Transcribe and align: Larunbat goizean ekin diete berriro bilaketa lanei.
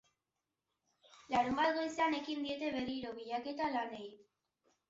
Larunbat 1.33 1.69
goizean 1.81 2.17
ekin 2.21 2.41
diete 2.49 2.73
berriro 2.79 3.15
bilaketa 3.21 3.73
lanei. 3.77 4.05